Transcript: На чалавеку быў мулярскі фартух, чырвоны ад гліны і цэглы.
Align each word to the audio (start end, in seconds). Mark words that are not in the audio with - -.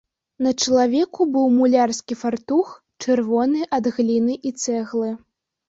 На 0.43 0.51
чалавеку 0.61 1.27
быў 1.35 1.45
мулярскі 1.57 2.17
фартух, 2.23 2.73
чырвоны 3.05 3.59
ад 3.81 3.93
гліны 3.95 4.41
і 4.51 4.57
цэглы. 4.63 5.17